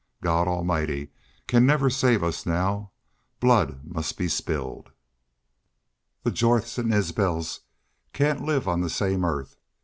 [0.23, 1.11] God Almighty
[1.45, 2.89] can never save us now.
[3.39, 4.89] Blood must be spilled.
[6.23, 7.59] The Jorths and the Isbels
[8.11, 9.57] can't live on the same earth....